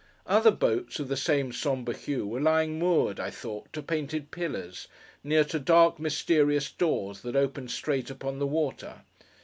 Other 0.25 0.49
boats, 0.49 0.99
of 0.99 1.09
the 1.09 1.15
same 1.15 1.51
sombre 1.51 1.95
hue, 1.95 2.25
were 2.25 2.41
lying 2.41 2.79
moored, 2.79 3.19
I 3.19 3.29
thought, 3.29 3.71
to 3.73 3.83
painted 3.83 4.31
pillars, 4.31 4.87
near 5.23 5.43
to 5.43 5.59
dark 5.59 5.99
mysterious 5.99 6.71
doors 6.71 7.21
that 7.21 7.35
opened 7.35 7.69
straight 7.69 8.09
upon 8.09 8.39
the 8.39 8.47
water. 8.47 9.03